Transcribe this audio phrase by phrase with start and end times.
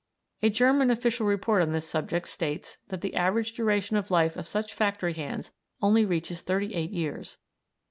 [0.41, 4.47] A German official report on this subject states that the average duration of life of
[4.47, 7.37] such factory hands only reaches thirty eight years.